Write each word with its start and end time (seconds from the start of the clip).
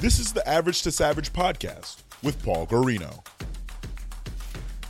This 0.00 0.18
is 0.18 0.32
the 0.32 0.48
Average 0.48 0.80
to 0.84 0.90
Savage 0.90 1.30
podcast 1.30 2.04
with 2.22 2.42
Paul 2.42 2.66
Garino. 2.66 3.22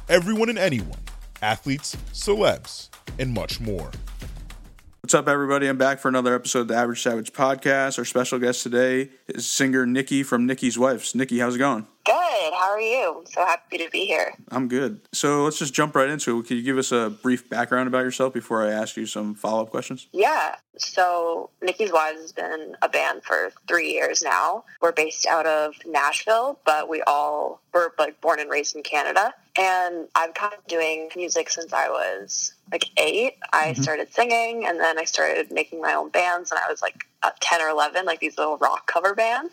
Everyone 0.09 0.49
and 0.49 0.57
anyone, 0.57 1.01
athletes, 1.43 1.97
celebs, 2.13 2.91
and 3.19 3.35
much 3.35 3.59
more. 3.59 3.91
What's 5.01 5.15
up, 5.15 5.27
everybody? 5.27 5.67
I'm 5.67 5.77
back 5.79 5.99
for 5.99 6.07
another 6.07 6.33
episode 6.33 6.61
of 6.61 6.69
the 6.69 6.77
Average 6.77 7.03
Savage 7.03 7.33
podcast. 7.33 7.99
Our 7.99 8.05
special 8.05 8.39
guest 8.39 8.63
today 8.63 9.11
is 9.27 9.51
singer 9.51 9.85
Nikki 9.85 10.23
from 10.23 10.47
Nikki's 10.47 10.79
Wives. 10.79 11.13
Nikki, 11.17 11.41
how's 11.41 11.57
it 11.57 11.59
going? 11.59 11.89
Good. 12.07 12.20
How 12.53 12.71
are 12.71 12.81
you? 12.81 13.25
So 13.31 13.45
happy 13.45 13.79
to 13.79 13.89
be 13.91 14.07
here. 14.07 14.35
I'm 14.51 14.69
good. 14.69 15.01
So 15.13 15.45
let's 15.45 15.59
just 15.59 15.75
jump 15.75 15.95
right 15.95 16.09
into 16.09 16.39
it. 16.41 16.47
Can 16.47 16.57
you 16.57 16.63
give 16.63 16.79
us 16.79 16.93
a 16.93 17.11
brief 17.23 17.49
background 17.49 17.89
about 17.89 18.05
yourself 18.05 18.33
before 18.33 18.63
I 18.67 18.71
ask 18.71 18.97
you 18.97 19.07
some 19.07 19.35
follow 19.35 19.63
up 19.63 19.71
questions? 19.71 20.07
Yeah. 20.13 20.57
So 20.79 21.51
Nikki's 21.61 21.93
Wives 21.93 22.21
has 22.21 22.33
been 22.33 22.77
a 22.83 22.89
band 22.89 23.23
for 23.25 23.53
three 23.69 23.93
years 23.93 24.23
now. 24.23 24.65
We're 24.81 24.93
based 24.93 25.27
out 25.27 25.47
of 25.47 25.75
Nashville, 25.87 26.59
but 26.65 26.89
we 26.89 27.03
all 27.03 27.61
were 27.75 27.93
like 27.99 28.21
born 28.21 28.41
and 28.41 28.49
raised 28.51 28.77
in 28.77 28.83
Canada. 28.83 29.35
And 29.59 30.09
I've 30.15 30.33
kind 30.35 30.55
of 30.55 30.67
been 30.67 30.79
doing 30.79 31.09
music 31.17 31.51
since 31.51 31.73
I 31.73 31.89
was 31.89 32.55
like 32.73 32.85
eight. 32.97 33.35
I 33.53 33.73
Mm-hmm. 33.73 33.83
started 33.83 34.13
singing 34.15 34.67
and 34.67 34.79
then 34.81 34.99
I 34.99 35.05
started 35.05 35.51
making 35.51 35.81
my 35.81 35.93
own 35.95 36.09
bands 36.11 36.51
and 36.51 36.59
I 36.65 36.71
was 36.71 36.81
like 36.83 37.05
uh, 37.23 37.31
10 37.41 37.61
or 37.61 37.69
11, 37.69 38.07
like 38.07 38.21
these 38.21 38.39
little 38.39 38.57
rock 38.59 38.87
cover 38.87 39.15
bands. 39.15 39.53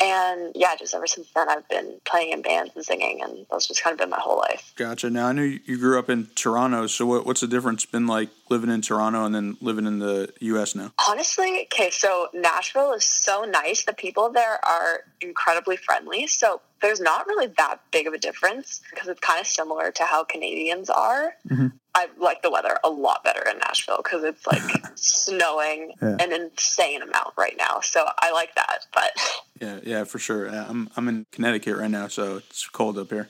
And 0.00 0.52
yeah, 0.54 0.74
just 0.76 0.94
ever 0.94 1.06
since 1.06 1.28
then, 1.34 1.48
I've 1.48 1.68
been 1.68 2.00
playing 2.04 2.32
in 2.32 2.42
bands 2.42 2.72
and 2.74 2.84
singing, 2.84 3.20
and 3.22 3.46
that's 3.50 3.68
just 3.68 3.82
kind 3.82 3.92
of 3.92 3.98
been 3.98 4.10
my 4.10 4.18
whole 4.18 4.38
life. 4.38 4.72
Gotcha. 4.76 5.08
Now, 5.08 5.28
I 5.28 5.32
know 5.32 5.42
you 5.42 5.78
grew 5.78 5.98
up 5.98 6.10
in 6.10 6.26
Toronto. 6.34 6.86
So 6.88 7.06
what, 7.06 7.26
what's 7.26 7.42
the 7.42 7.46
difference 7.46 7.84
been 7.84 8.06
like 8.06 8.30
living 8.50 8.70
in 8.70 8.82
Toronto 8.82 9.24
and 9.24 9.34
then 9.34 9.56
living 9.60 9.86
in 9.86 10.00
the 10.00 10.32
U.S. 10.40 10.74
now? 10.74 10.92
Honestly, 11.08 11.68
okay, 11.72 11.90
so 11.90 12.28
Nashville 12.34 12.92
is 12.92 13.04
so 13.04 13.44
nice. 13.44 13.84
The 13.84 13.92
people 13.92 14.30
there 14.30 14.64
are 14.64 15.00
incredibly 15.20 15.76
friendly. 15.76 16.26
So 16.26 16.60
there's 16.82 17.00
not 17.00 17.26
really 17.26 17.46
that 17.58 17.80
big 17.92 18.06
of 18.06 18.14
a 18.14 18.18
difference 18.18 18.82
because 18.90 19.08
it's 19.08 19.20
kind 19.20 19.40
of 19.40 19.46
similar 19.46 19.92
to 19.92 20.04
how 20.04 20.24
Canadians 20.24 20.90
are. 20.90 21.34
Mm-hmm. 21.48 21.68
I 21.94 22.08
like 22.18 22.42
the 22.42 22.50
weather 22.50 22.78
a 22.82 22.90
lot 22.90 23.22
better 23.24 23.42
in 23.48 23.58
Nashville 23.58 23.98
because 24.02 24.24
it's 24.24 24.46
like 24.46 24.62
snowing 24.96 25.92
Yeah. 26.02 26.16
an 26.20 26.32
insane 26.32 27.02
amount 27.02 27.34
right 27.36 27.54
now. 27.56 27.80
So 27.80 28.04
I 28.18 28.32
like 28.32 28.54
that, 28.56 28.86
but 28.92 29.10
Yeah, 29.60 29.78
yeah, 29.84 30.04
for 30.04 30.18
sure. 30.18 30.48
I'm 30.48 30.90
I'm 30.96 31.08
in 31.08 31.24
Connecticut 31.30 31.76
right 31.76 31.90
now, 31.90 32.08
so 32.08 32.38
it's 32.38 32.68
cold 32.68 32.98
up 32.98 33.10
here. 33.10 33.28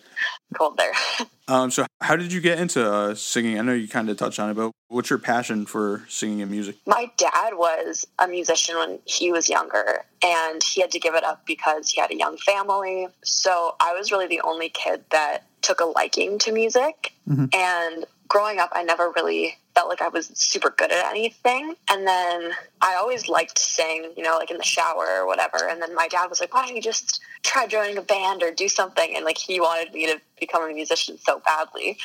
cold 0.57 0.77
there. 0.79 0.93
Um, 1.47 1.71
so 1.71 1.85
how 2.01 2.17
did 2.17 2.33
you 2.33 2.41
get 2.41 2.59
into 2.59 2.91
uh, 2.91 3.15
singing? 3.15 3.59
I 3.59 3.63
know 3.63 3.75
you 3.75 3.87
kind 3.87 4.09
of 4.09 4.17
touched 4.17 4.41
on 4.41 4.49
it, 4.49 4.55
but 4.55 4.71
what's 4.89 5.11
your 5.11 5.19
passion 5.19 5.67
for 5.67 6.03
singing 6.09 6.41
and 6.41 6.51
music? 6.51 6.77
My 6.87 7.11
dad 7.19 7.51
was 7.53 8.07
a 8.19 8.27
musician 8.27 8.79
when 8.79 8.99
he 9.05 9.31
was 9.31 9.51
younger, 9.51 10.07
and 10.25 10.63
he 10.63 10.81
had 10.81 10.91
to 10.93 10.99
give 10.99 11.15
it 11.15 11.23
up 11.23 11.45
because 11.45 11.91
he 11.91 12.01
had 12.01 12.11
a 12.11 12.17
young 12.17 12.39
family. 12.39 13.09
So 13.25 13.77
I 13.79 13.93
was 13.93 14.11
really 14.11 14.27
the 14.27 14.41
only 14.41 14.71
kid 14.71 15.05
that 15.11 15.43
took 15.61 15.81
a 15.81 15.85
liking 15.85 16.39
to 16.39 16.53
music. 16.53 17.13
And 17.53 18.07
growing 18.35 18.59
up, 18.59 18.71
I 18.73 18.83
never 18.83 19.13
really 19.15 19.57
felt 19.77 19.89
like 19.89 20.03
I 20.03 20.09
was 20.09 20.27
super 20.35 20.75
good 20.77 20.91
at 20.91 21.07
anything. 21.07 21.77
And 21.89 22.05
then 22.05 22.51
I 22.83 22.97
always 22.97 23.29
liked 23.29 23.61
sing, 23.61 24.13
you 24.17 24.25
know, 24.25 24.37
like 24.37 24.51
in 24.51 24.57
the 24.57 24.65
shower 24.65 25.07
or 25.21 25.25
whatever. 25.25 25.69
And 25.71 25.81
then 25.81 25.95
my 25.95 26.09
dad 26.09 26.27
was 26.27 26.41
like, 26.41 26.53
why 26.53 26.67
don't 26.67 26.75
you 26.75 26.83
just 26.83 27.21
try 27.45 27.69
joining 27.69 27.97
a 27.97 28.03
band 28.03 28.43
or 28.43 28.51
do 28.51 28.69
something? 28.69 29.15
And 29.15 29.25
like 29.25 29.39
he 29.39 29.61
wanted 29.61 29.95
me 29.95 30.07
to 30.07 30.21
become 30.41 30.69
a 30.69 30.75
musician 30.75 31.17
so 31.17 31.43
badly. 31.47 31.97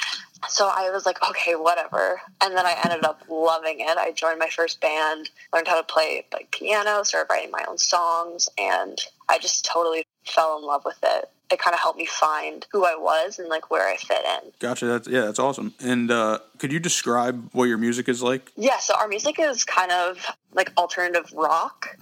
So 0.47 0.71
I 0.71 0.91
was 0.91 1.07
like, 1.07 1.17
okay, 1.27 1.55
whatever. 1.55 2.21
And 2.43 2.55
then 2.55 2.67
I 2.67 2.79
ended 2.85 3.03
up 3.03 3.23
loving 3.27 3.79
it. 3.79 3.97
I 3.97 4.11
joined 4.11 4.37
my 4.37 4.49
first 4.49 4.79
band, 4.81 5.31
learned 5.51 5.67
how 5.67 5.81
to 5.81 5.83
play 5.83 6.27
like 6.31 6.51
piano, 6.51 7.01
started 7.01 7.33
writing 7.33 7.49
my 7.49 7.65
own 7.67 7.79
songs, 7.79 8.49
and 8.59 8.99
I 9.29 9.39
just 9.39 9.65
totally 9.65 10.05
fell 10.27 10.59
in 10.59 10.63
love 10.63 10.83
with 10.85 10.99
it. 11.01 11.31
It 11.51 11.59
kind 11.59 11.73
of 11.73 11.79
helped 11.79 11.97
me 11.97 12.05
find 12.05 12.65
who 12.71 12.85
I 12.85 12.95
was 12.95 13.39
and 13.39 13.49
like 13.49 13.71
where 13.71 13.87
I 13.87 13.95
fit 13.97 14.23
in. 14.23 14.51
Gotcha. 14.59 14.85
That's 14.85 15.07
yeah, 15.07 15.21
that's 15.21 15.39
awesome. 15.39 15.73
And 15.79 16.11
uh, 16.11 16.39
could 16.59 16.71
you 16.71 16.79
describe 16.79 17.49
what 17.53 17.65
your 17.65 17.77
music 17.77 18.07
is 18.07 18.21
like? 18.21 18.51
Yeah, 18.55 18.77
so 18.79 18.95
our 18.95 19.07
music 19.07 19.39
is 19.39 19.63
kind 19.63 19.91
of 19.91 20.25
like 20.53 20.71
alternative 20.77 21.31
rock. 21.33 21.97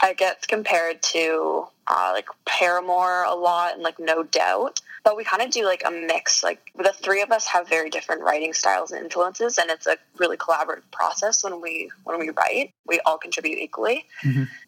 I 0.00 0.14
get 0.14 0.46
compared 0.48 1.02
to 1.02 1.66
uh, 1.86 2.10
like 2.12 2.26
Paramore 2.44 3.24
a 3.24 3.34
lot 3.34 3.74
and 3.74 3.82
like 3.82 3.98
No 3.98 4.22
Doubt, 4.24 4.80
but 5.04 5.16
we 5.16 5.24
kind 5.24 5.42
of 5.42 5.50
do 5.50 5.64
like 5.64 5.82
a 5.86 5.90
mix. 5.90 6.42
Like 6.42 6.60
the 6.76 6.92
three 6.92 7.22
of 7.22 7.30
us 7.30 7.46
have 7.46 7.68
very 7.68 7.90
different 7.90 8.22
writing 8.22 8.52
styles 8.52 8.90
and 8.90 9.04
influences, 9.04 9.58
and 9.58 9.70
it's 9.70 9.86
a 9.86 9.96
really 10.18 10.36
collaborative 10.36 10.90
process 10.92 11.44
when 11.44 11.60
we 11.60 11.90
when 12.04 12.18
we 12.18 12.30
write. 12.30 12.72
We 12.86 13.00
all 13.06 13.18
contribute 13.18 13.58
equally, 13.58 14.06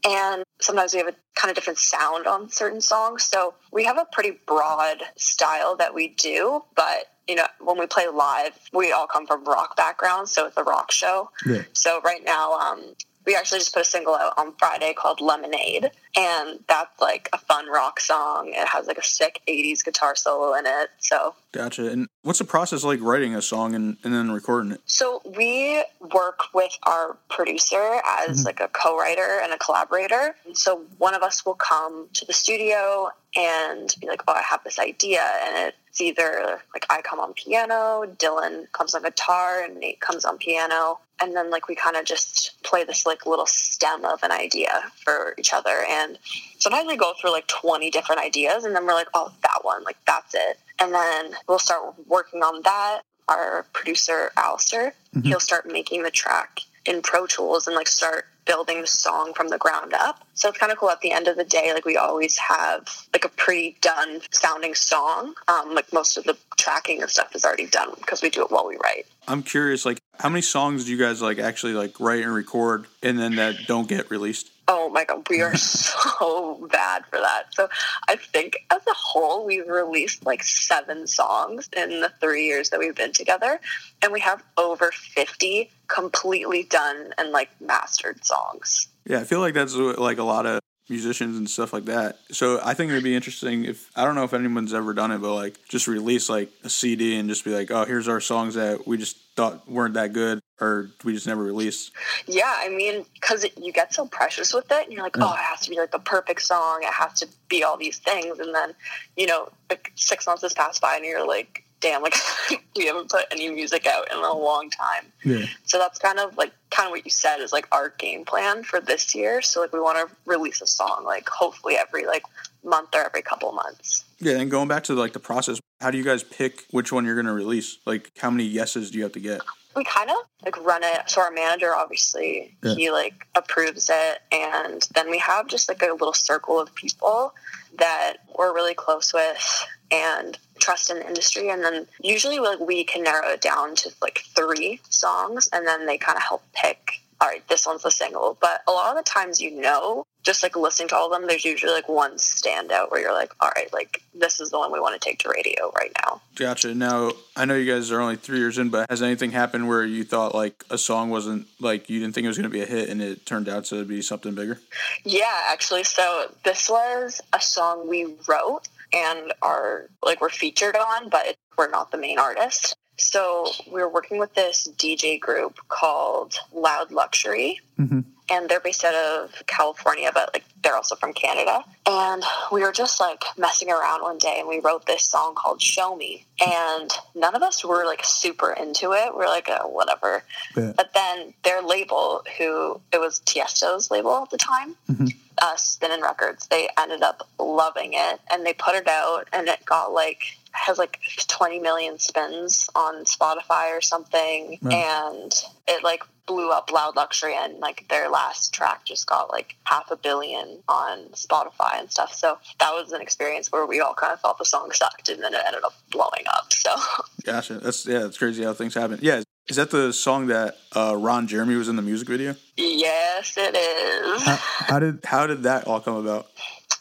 and 0.05 0.44
sometimes 0.61 0.95
we 0.95 1.01
have 1.01 1.09
a 1.09 1.15
kind 1.35 1.51
of 1.51 1.55
different 1.55 1.79
sound 1.79 2.27
on 2.27 2.49
certain 2.49 2.81
songs. 2.81 3.25
So 3.25 3.55
we 3.73 3.85
have 3.85 3.99
a 3.99 4.07
pretty 4.13 4.39
broad 4.47 4.99
style 5.17 5.77
that 5.77 5.95
we 5.95 6.09
do, 6.09 6.65
but 6.77 7.07
you 7.29 7.35
know, 7.35 7.47
when 7.61 7.79
we 7.79 7.87
play 7.87 8.07
live, 8.09 8.53
we 8.73 8.93
all 8.93 9.07
come 9.07 9.27
from 9.27 9.45
rock 9.45 9.77
backgrounds, 9.77 10.31
so 10.31 10.47
it's 10.47 10.57
a 10.59 10.63
rock 10.63 10.93
show. 10.93 11.31
So 11.73 12.01
right 12.03 12.23
now, 12.25 12.53
um, 12.53 12.95
we 13.27 13.35
actually 13.35 13.59
just 13.59 13.73
put 13.73 13.83
a 13.83 13.89
single 13.89 14.15
out 14.15 14.35
on 14.37 14.53
Friday 14.59 14.95
called 14.95 15.21
Lemonade, 15.21 15.91
and 16.17 16.61
that's 16.69 17.01
like 17.01 17.29
a 17.33 17.39
fun 17.39 17.69
rock 17.69 18.01
song. 18.01 18.53
It 18.55 18.67
has 18.69 18.87
like 18.87 18.99
a 18.99 19.05
sick 19.05 19.41
'80s 19.49 19.85
guitar 19.85 20.15
solo 20.17 20.55
in 20.55 20.67
it. 20.67 20.91
So, 20.99 21.35
Gotcha. 21.53 21.91
And 21.91 22.09
what's 22.23 22.39
the 22.39 22.45
process 22.45 22.85
like 22.85 23.01
writing 23.01 23.35
a 23.35 23.43
song 23.43 23.75
and, 23.75 23.97
and 24.03 24.13
then 24.13 24.31
recording 24.31 24.73
it? 24.73 24.81
so 24.87 25.23
we 25.37 25.85
work 26.15 26.41
with 26.55 26.77
our 26.85 27.17
producer 27.31 28.01
as 28.21 28.39
mm-hmm. 28.39 28.47
like 28.47 28.61
a 28.61 28.69
co-writer 28.69 29.41
and 29.43 29.53
a 29.53 29.59
collaborator. 29.59 30.35
And 30.47 30.57
so 30.57 30.83
one 30.99 31.15
of 31.15 31.23
us 31.23 31.45
will 31.45 31.55
come 31.55 32.09
to 32.13 32.25
the 32.25 32.33
studio 32.33 33.11
and 33.37 33.95
be 34.01 34.07
like, 34.07 34.23
"Oh, 34.29 34.33
I 34.33 34.43
have 34.43 34.63
this 34.65 34.79
idea," 34.79 35.23
and 35.45 35.73
it's 35.89 36.01
either 36.01 36.61
like 36.75 36.87
I 36.91 37.03
come 37.03 37.21
on 37.21 37.35
piano, 37.35 38.05
Dylan 38.19 38.71
comes 38.73 38.95
on 38.95 39.03
guitar, 39.03 39.63
and 39.63 39.79
Nate 39.79 40.01
comes 40.01 40.25
on 40.25 40.39
piano, 40.39 40.99
and 41.21 41.35
then 41.35 41.51
like 41.51 41.69
we 41.69 41.75
kind 41.75 41.97
of 41.97 42.05
just 42.05 42.63
play 42.63 42.85
this 42.85 43.07
like 43.07 43.27
little 43.27 43.47
stem 43.47 44.05
of 44.05 44.23
an 44.23 44.33
idea 44.33 44.91
for 45.05 45.35
each 45.39 45.53
other. 45.53 45.85
And 45.89 46.19
sometimes 46.59 46.89
we 46.89 46.97
go 46.97 47.13
through 47.21 47.33
like 47.33 47.47
twenty 47.47 47.91
different 47.91 48.21
ideas, 48.21 48.65
and 48.65 48.75
then 48.75 48.87
we're 48.87 48.95
like, 48.95 49.09
"Oh, 49.15 49.33
that 49.43 49.61
one, 49.63 49.85
like 49.85 49.99
that's 50.07 50.35
it," 50.35 50.59
and 50.81 50.93
then 50.93 51.35
we'll 51.49 51.59
start 51.59 51.95
working 52.07 52.43
on 52.43 52.63
that. 52.63 53.03
Our 53.29 53.65
producer 53.73 54.33
Alistair, 54.37 54.93
mm-hmm. 55.15 55.27
he'll 55.27 55.41
start 55.41 55.67
making 55.67 56.03
the 56.03 56.11
track 56.11 56.61
in 56.85 57.01
Pro 57.01 57.27
Tools 57.27 57.67
and 57.67 57.75
like 57.75 57.89
start 57.89 58.27
building 58.45 58.81
the 58.81 58.87
song 58.87 59.33
from 59.35 59.49
the 59.49 59.59
ground 59.59 59.95
up. 59.95 60.25
So 60.35 60.49
it's 60.49 60.59
kind 60.59 60.73
of 60.73 60.79
cool. 60.79 60.91
At 60.91 61.01
the 61.01 61.13
end 61.13 61.29
of 61.29 61.37
the 61.37 61.45
day, 61.45 61.73
like 61.73 61.85
we 61.85 61.97
always 61.97 62.37
have 62.39 63.07
like 63.13 63.25
a 63.25 63.29
pretty 63.29 63.77
done 63.81 64.21
sounding 64.31 64.75
song. 64.75 65.35
Um, 65.49 65.75
like 65.75 65.93
most 65.93 66.17
of 66.17 66.25
the 66.25 66.37
tracking 66.57 67.03
and 67.03 67.11
stuff 67.11 67.35
is 67.35 67.45
already 67.45 67.67
done 67.67 67.91
because 67.97 68.23
we 68.23 68.31
do 68.31 68.43
it 68.43 68.51
while 68.51 68.67
we 68.67 68.77
write. 68.77 69.07
I'm 69.27 69.43
curious, 69.43 69.85
like 69.85 69.99
how 70.19 70.29
many 70.29 70.43
songs 70.43 70.85
do 70.85 70.93
you 70.93 70.99
guys 70.99 71.23
like 71.23 71.39
actually 71.39 71.73
like 71.73 71.99
write 71.99 72.23
and 72.23 72.35
record 72.35 72.87
and 73.03 73.19
then 73.19 73.37
that 73.37 73.67
don't 73.67 73.89
get 73.89 74.11
released? 74.11 74.51
Oh 74.67 74.89
my 74.89 75.05
god, 75.05 75.27
we 75.29 75.43
are 75.43 75.55
so 75.57 76.67
bad 76.71 77.05
for 77.07 77.19
that. 77.19 77.55
So 77.55 77.69
I 78.09 78.17
think 78.17 78.59
as 78.71 78.81
a 78.87 78.94
whole, 79.15 79.47
we've 79.47 79.69
released 79.69 80.27
like 80.27 80.43
seven 80.43 81.07
songs 81.07 81.69
in 81.77 82.01
the 82.01 82.13
three 82.21 82.47
years 82.47 82.71
that 82.71 82.81
we've 82.81 82.97
been 82.97 83.13
together, 83.13 83.61
and 84.03 84.13
we 84.13 84.21
have 84.21 84.43
over 84.57 84.91
fifty 84.91 85.71
completely 85.87 86.65
done 86.65 87.13
and 87.17 87.31
like 87.31 87.51
mastered 87.61 88.25
songs. 88.25 88.89
Yeah, 89.07 89.21
I 89.21 89.25
feel 89.25 89.41
like 89.41 89.55
that's 89.55 89.75
like 89.75 90.19
a 90.19 90.25
lot 90.25 90.47
of 90.47 90.61
musicians 90.89 91.39
and 91.39 91.49
stuff 91.49 91.73
like 91.73 91.87
that. 91.87 92.19
So 92.31 92.61
I 92.63 92.75
think 92.75 92.91
it'd 92.91 93.05
be 93.05 93.15
interesting 93.15 93.65
if 93.65 93.91
I 93.97 94.05
don't 94.05 94.15
know 94.15 94.25
if 94.25 94.35
anyone's 94.35 94.75
ever 94.75 94.93
done 94.93 95.11
it, 95.13 95.19
but 95.19 95.35
like 95.35 95.59
just 95.69 95.89
release 95.89 96.29
like 96.29 96.51
a 96.63 96.69
CD 96.69 97.17
and 97.17 97.29
just 97.29 97.45
be 97.45 97.55
like, 97.55 97.71
oh, 97.71 97.85
here's 97.85 98.09
our 98.09 98.21
songs 98.21 98.55
that 98.55 98.87
we 98.87 98.99
just 98.99 99.17
thought 99.35 99.69
weren't 99.69 99.95
that 99.95 100.13
good 100.13 100.41
or 100.61 100.91
we 101.03 101.13
just 101.13 101.27
never 101.27 101.43
released. 101.43 101.93
Yeah, 102.27 102.55
I 102.57 102.69
mean, 102.69 103.05
because 103.15 103.45
you 103.61 103.73
get 103.73 103.93
so 103.93 104.07
precious 104.07 104.55
with 104.55 104.71
it, 104.71 104.85
and 104.85 104.93
you're 104.93 105.03
like, 105.03 105.17
oh, 105.19 105.33
it 105.33 105.39
has 105.39 105.61
to 105.63 105.71
be 105.71 105.77
like 105.77 105.91
the 105.91 105.99
perfect 105.99 106.43
song. 106.43 106.81
It 106.83 106.93
has 106.93 107.19
to 107.21 107.29
be 107.49 107.65
all 107.65 107.77
these 107.77 107.99
things, 107.99 108.39
and 108.39 108.55
then, 108.55 108.75
you 109.17 109.27
know, 109.27 109.49
like 109.69 109.91
six 109.97 110.27
months 110.27 110.43
has 110.43 110.55
passed 110.55 110.81
by, 110.81 110.97
and 110.97 111.05
you're 111.05 111.27
like, 111.27 111.65
damn, 111.85 112.03
like 112.03 112.17
we 112.77 112.87
haven't 112.87 113.11
put 113.11 113.27
any 113.31 113.49
music 113.51 113.87
out 113.87 114.11
in 114.11 114.19
a 114.19 114.33
long 114.33 114.71
time. 114.71 115.13
Yeah. 115.23 115.47
So 115.65 115.79
that's 115.79 115.99
kind 115.99 116.19
of 116.19 116.37
like 116.37 116.53
kind 116.71 116.87
of 116.87 116.91
what 116.91 117.05
you 117.05 117.11
said 117.11 117.39
is 117.39 117.53
like 117.53 117.69
our 117.71 117.91
game 117.99 118.25
plan 118.25 118.65
for 118.65 118.81
this 118.81 119.15
year. 119.15 119.43
So 119.43 119.61
like 119.61 119.73
we 119.73 119.81
want 119.81 120.09
to 120.09 120.17
release 120.25 120.63
a 120.63 120.67
song 120.67 121.05
like 121.05 121.29
hopefully 121.29 121.77
every 121.77 122.07
like 122.07 122.25
month 122.65 122.95
or 122.95 123.05
every 123.05 123.23
couple 123.23 123.53
months. 123.53 124.05
Yeah, 124.19 124.39
and 124.39 124.51
going 124.51 124.69
back 124.69 124.85
to 124.85 124.95
like 124.95 125.13
the 125.13 125.21
process, 125.21 125.61
how 125.81 125.91
do 125.91 125.99
you 125.99 126.05
guys 126.05 126.25
pick 126.25 126.65
which 126.71 126.91
one 126.91 127.05
you're 127.05 127.15
going 127.15 127.27
to 127.27 127.33
release? 127.33 127.79
Like, 127.85 128.11
how 128.19 128.31
many 128.31 128.45
yeses 128.45 128.91
do 128.91 128.99
you 128.99 129.05
have 129.05 129.13
to 129.13 129.21
get? 129.21 129.43
We 129.77 129.85
kind 129.85 130.11
of 130.11 130.17
like 130.45 130.63
run 130.65 130.83
it. 130.85 131.09
So 131.11 131.21
our 131.21 131.31
manager 131.31 131.75
obviously 131.75 132.57
Yeah. 132.63 132.75
he 132.75 132.91
like 132.91 133.27
approves 133.35 133.91
it. 133.93 134.21
And 134.33 134.87
then 134.95 135.11
we 135.11 135.19
have 135.19 135.49
just 135.49 135.69
like 135.69 135.83
a 135.83 135.93
little 135.93 136.13
circle 136.13 136.61
of 136.61 136.75
people 136.75 137.35
that 137.79 138.19
we're 138.39 138.55
really 138.55 138.75
close 138.75 139.13
with 139.13 139.65
and 139.91 140.39
trust 140.61 140.91
in 140.91 140.99
the 140.99 141.07
industry. 141.07 141.51
And 141.51 141.63
then 141.65 141.87
usually 142.01 142.39
like 142.39 142.61
we 142.61 142.85
can 142.85 143.03
narrow 143.03 143.29
it 143.29 143.41
down 143.41 143.75
to 143.77 143.91
like 144.01 144.25
three 144.35 144.81
songs 144.91 145.49
and 145.53 145.67
then 145.67 145.87
they 145.87 145.99
kind 145.99 146.17
of 146.17 146.23
help 146.23 146.43
pick 146.53 147.01
all 147.25 147.31
right 147.31 147.47
this 147.49 147.67
one's 147.67 147.83
the 147.83 147.91
single 147.91 148.37
but 148.41 148.63
a 148.69 148.71
lot 148.71 148.91
of 148.91 149.03
the 149.03 149.09
times 149.09 149.41
you 149.41 149.59
know 149.61 150.05
just 150.23 150.43
like 150.43 150.57
listening 150.57 150.89
to 150.89 150.95
all 150.95 151.07
of 151.07 151.19
them 151.19 151.27
there's 151.27 151.45
usually 151.45 151.73
like 151.73 151.89
one 151.89 152.17
standout 152.17 152.91
where 152.91 153.01
you're 153.01 153.15
like 153.15 153.33
all 153.41 153.51
right 153.57 153.73
like 153.73 154.03
this 154.15 154.41
is 154.41 154.51
the 154.51 154.59
one 154.59 154.71
we 154.71 154.79
want 154.79 155.01
to 155.01 155.09
take 155.09 155.19
to 155.19 155.29
radio 155.31 155.73
right 155.77 155.93
now 156.03 156.21
Gotcha. 156.37 156.75
Now, 156.75 157.13
I 157.37 157.45
know 157.45 157.55
you 157.55 157.73
guys 157.73 157.93
are 157.93 158.01
only 158.01 158.17
three 158.17 158.39
years 158.39 158.59
in, 158.59 158.69
but 158.69 158.91
has 158.91 159.03
anything 159.03 159.31
happened 159.31 159.69
where 159.69 159.85
you 159.85 160.03
thought 160.03 160.35
like 160.35 160.65
a 160.69 160.77
song 160.77 161.11
wasn't 161.11 161.47
like 161.61 161.89
you 161.89 162.01
didn't 162.01 162.15
think 162.15 162.25
it 162.25 162.29
was 162.29 162.37
going 162.37 162.51
to 162.51 162.53
be 162.53 162.61
a 162.61 162.67
hit 162.67 162.89
and 162.89 163.01
it 163.01 163.25
turned 163.25 163.49
out 163.49 163.67
to 163.67 163.85
be 163.85 164.03
something 164.03 164.35
bigger? 164.35 164.59
Yeah, 165.05 165.43
actually. 165.47 165.85
So 165.85 166.35
this 166.45 166.69
was 166.69 167.21
a 167.33 167.41
song 167.41 167.89
we 167.89 168.15
wrote 168.29 168.63
and 168.93 169.33
are 169.43 169.87
like 170.05 170.21
we're 170.21 170.29
featured 170.29 170.77
on, 170.77 171.09
but 171.09 171.37
we're 171.57 171.71
not 171.71 171.93
the 171.93 171.99
main 171.99 172.19
artist. 172.19 172.75
So 172.97 173.51
we 173.67 173.81
were 173.81 173.89
working 173.89 174.19
with 174.19 174.35
this 174.35 174.69
DJ 174.77 175.19
group 175.19 175.59
called 175.69 176.37
Loud 176.53 176.93
Luxury, 176.93 177.61
mm-hmm. 177.79 178.01
and 178.31 178.49
they're 178.49 178.61
based 178.61 178.85
out 178.85 178.95
of 178.95 179.47
California, 179.47 180.11
but 180.15 180.31
like 180.33 180.45
they're 180.63 180.77
also 180.77 180.95
from 180.95 181.13
Canada. 181.13 181.65
And 181.87 182.23
we 182.53 182.63
were 182.63 182.73
just 182.73 183.01
like 183.01 183.25
messing 183.37 183.71
around 183.71 184.03
one 184.03 184.19
day, 184.19 184.37
and 184.39 184.49
we 184.49 184.61
wrote 184.61 184.87
this 184.87 185.03
song 185.03 185.35
called 185.35 185.61
"Show 185.61 185.97
Me." 185.97 186.25
And 186.41 186.91
none 187.15 187.35
of 187.35 187.43
us 187.43 187.65
were 187.65 187.85
like 187.85 188.03
super 188.05 188.53
into 188.53 188.93
it. 188.93 189.17
We 189.17 189.25
are 189.25 189.29
like, 189.29 189.49
oh, 189.49 189.69
whatever. 189.69 190.23
But 190.55 190.95
then 190.95 191.35
their 191.43 191.63
label, 191.63 192.25
who 192.39 192.81
it 192.93 193.01
was 193.01 193.21
Tiesto's 193.21 193.91
label 193.91 194.23
at 194.23 194.31
the 194.31 194.39
time, 194.39 194.77
mm-hmm. 194.89 195.07
Uh, 195.45 195.57
Spinnin' 195.57 196.01
Records, 196.01 196.47
they 196.47 196.71
ended 196.79 197.03
up 197.03 197.29
loving 197.39 197.91
it 197.93 198.19
and 198.33 198.47
they 198.47 198.55
put 198.55 198.75
it 198.75 198.89
out 198.89 199.29
and 199.31 199.47
it 199.47 199.63
got 199.67 199.93
like 199.93 200.23
has 200.53 200.79
like 200.79 201.01
20 201.29 201.59
million 201.59 201.99
spins 201.99 202.71
on 202.75 203.05
Spotify 203.05 203.77
or 203.77 203.83
something 203.83 204.59
and 204.71 205.35
it 205.69 205.85
like 205.85 206.03
blew 206.27 206.51
up 206.51 206.71
Loud 206.73 206.97
Luxury 206.97 207.35
and 207.37 207.59
like 207.59 207.87
their 207.91 208.09
last 208.09 208.55
track 208.55 208.87
just 208.87 209.07
got 209.07 209.31
like 209.31 209.57
half 209.65 209.91
a 209.91 209.97
billion 209.97 210.61
on 210.67 211.09
Spotify 211.13 211.79
and 211.79 211.91
stuff. 211.91 212.15
So 212.15 212.39
that 212.61 212.71
was 212.71 212.93
an 212.93 213.03
experience 213.03 213.53
where 213.53 213.67
we 213.67 213.81
all 213.81 213.93
kind 213.93 214.15
of 214.15 214.21
thought 214.21 214.39
the 214.39 214.47
song 214.47 214.71
sucked 214.73 215.11
and 215.11 215.23
then 215.23 215.35
it 215.35 215.41
ended 215.47 215.63
up 215.63 215.75
blowing 215.91 216.25
up. 216.33 216.51
So 216.55 216.75
Gotcha. 217.25 217.59
That's 217.59 217.85
yeah, 217.85 218.07
it's 218.07 218.17
crazy 218.17 218.45
how 218.45 218.55
things 218.55 218.73
happen. 218.73 218.99
Yeah, 219.03 219.23
is 219.49 219.57
that 219.57 219.71
the 219.71 219.93
song 219.93 220.29
that 220.29 220.57
uh, 220.75 220.97
Ron 220.97 221.27
Jeremy 221.27 221.57
was 221.57 221.69
in 221.69 221.77
the 221.77 221.83
music 221.83 222.09
video? 222.09 222.35
yes, 222.57 223.35
it 223.37 223.55
is. 223.55 224.23
How 224.23 224.79
did 224.79 225.01
how 225.05 225.27
did 225.27 225.43
that 225.43 225.67
all 225.67 225.81
come 225.81 225.97
about? 225.97 226.29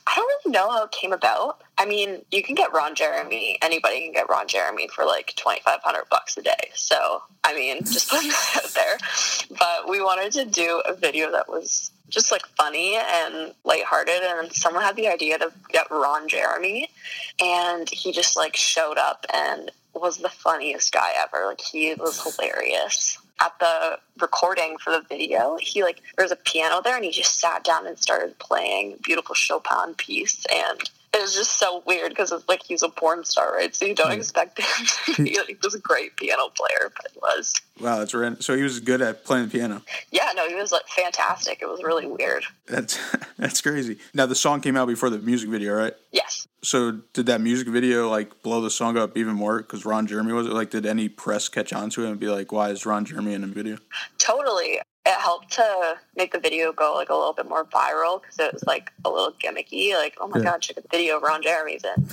I 0.06 0.16
don't 0.16 0.28
really 0.28 0.54
know 0.54 0.70
how 0.70 0.84
it 0.86 0.92
came 0.92 1.12
about. 1.12 1.62
I 1.78 1.86
mean, 1.86 2.22
you 2.32 2.44
can 2.44 2.56
get 2.56 2.72
Ron 2.72 2.94
Jeremy. 2.94 3.58
Anybody 3.62 4.02
can 4.02 4.12
get 4.12 4.30
Ron 4.30 4.48
Jeremy 4.48 4.88
for 4.88 5.06
like 5.06 5.34
twenty 5.36 5.62
five 5.62 5.80
hundred 5.84 6.04
bucks 6.10 6.38
a 6.38 6.42
day. 6.42 6.70
So, 6.76 7.24
I 7.44 7.56
mean, 7.56 7.80
just 7.80 8.10
putting 8.10 8.30
that 8.30 8.62
out 8.64 8.70
there. 8.74 8.98
But 9.58 9.90
we 9.90 10.02
wanted 10.02 10.32
to 10.34 10.46
do 10.46 10.82
a 10.86 10.94
video 10.94 11.32
that 11.32 11.50
was 11.50 11.92
just 12.10 12.32
like 12.32 12.46
funny 12.58 12.96
and 12.96 13.54
lighthearted, 13.64 14.22
and 14.22 14.54
someone 14.54 14.84
had 14.84 14.96
the 14.96 15.08
idea 15.08 15.38
to 15.40 15.52
get 15.70 15.90
Ron 15.90 16.28
Jeremy, 16.28 16.90
and 17.42 17.90
he 17.90 18.12
just 18.12 18.38
like 18.38 18.56
showed 18.56 18.98
up 18.98 19.26
and 19.34 19.72
was 20.02 20.18
the 20.18 20.30
funniest 20.30 20.92
guy 20.92 21.12
ever. 21.18 21.46
Like 21.46 21.62
he 21.62 21.94
was 21.94 22.22
hilarious. 22.22 23.18
At 23.42 23.58
the 23.60 24.00
recording 24.20 24.78
for 24.78 24.92
the 24.92 25.02
video, 25.02 25.58
he 25.60 25.84
like 25.84 26.02
there 26.16 26.24
was 26.24 26.32
a 26.32 26.38
piano 26.38 26.82
there, 26.84 26.96
and 26.96 27.04
he 27.04 27.12
just 27.12 27.40
sat 27.40 27.64
down 27.64 27.88
and 27.88 27.98
started 27.98 28.38
playing 28.40 29.00
beautiful 29.04 29.36
Chopin 29.36 29.96
piece, 29.96 30.46
and 30.54 30.90
it 31.14 31.22
was 31.22 31.36
just 31.36 31.60
so 31.60 31.84
weird 31.86 32.10
because 32.10 32.32
it's 32.32 32.48
like 32.50 32.64
he's 32.64 32.82
a 32.82 32.90
porn 32.90 33.24
star, 33.24 33.54
right? 33.54 33.76
So 33.76 33.86
you 33.86 33.94
don't 33.94 34.12
expect 34.12 34.60
him 34.60 35.16
to 35.16 35.24
be 35.24 35.38
like 35.38 35.60
a 35.64 35.78
great 35.78 36.16
piano 36.18 36.50
player, 36.50 36.92
but 36.96 37.12
he 37.12 37.20
was. 37.20 37.54
Wow, 37.80 38.00
that's 38.00 38.14
random. 38.14 38.42
So 38.42 38.56
he 38.56 38.64
was 38.64 38.80
good 38.80 39.02
at 39.02 39.24
playing 39.24 39.46
the 39.46 39.52
piano. 39.52 39.84
Yeah, 40.12 40.30
no, 40.36 40.48
he 40.48 40.56
was 40.56 40.72
like 40.72 40.88
fantastic. 40.88 41.62
It 41.62 41.68
was 41.68 41.84
really 41.84 42.08
weird. 42.08 42.44
That's 42.68 43.00
that's 43.38 43.62
crazy. 43.62 44.00
Now 44.14 44.26
the 44.26 44.36
song 44.36 44.62
came 44.62 44.76
out 44.76 44.88
before 44.88 45.10
the 45.10 45.20
music 45.20 45.50
video, 45.50 45.74
right? 45.74 45.94
Yes. 46.12 46.48
So 46.64 46.92
did 47.14 47.28
that 47.28 47.42
music 47.42 47.68
video 47.68 48.10
like 48.10 48.42
blow 48.42 48.62
the 48.62 48.72
song 48.72 48.98
up 48.98 49.16
even 49.16 49.36
more 49.36 49.60
because 49.60 49.86
Ron 49.86 50.08
Jeremy 50.08 50.34
was 50.34 50.48
it? 50.48 50.54
Like, 50.54 50.72
did 50.72 50.86
any 50.86 51.10
press 51.10 51.48
catch 51.48 51.74
on 51.74 51.90
to 51.92 52.06
it 52.06 52.10
and 52.10 52.20
be 52.20 52.30
like, 52.30 52.52
"Why 52.52 52.70
is 52.70 52.86
Ron 52.86 53.06
Jeremy 53.06 53.34
in 53.34 53.42
the 53.42 53.48
video?" 53.48 53.78
Totally. 54.18 54.80
It 55.06 55.20
helped 55.20 55.52
to 55.54 55.96
make 56.16 56.32
the 56.32 56.40
video 56.40 56.72
go 56.72 56.94
like 56.96 57.10
a 57.10 57.14
little 57.16 57.34
bit 57.34 57.50
more 57.50 57.66
viral 57.66 58.22
because 58.22 58.40
it 58.40 58.54
was 58.54 58.64
like 58.66 58.92
a 59.04 59.10
little 59.10 59.34
gimmicky. 59.34 59.94
Like, 59.94 60.16
oh 60.22 60.28
my 60.28 60.38
Yeah. 60.38 60.46
god, 60.46 60.62
check 60.62 60.78
the 60.78 60.84
video 60.90 61.20
Ron 61.20 61.44
Jeremy's 61.44 61.84
in. 61.84 62.08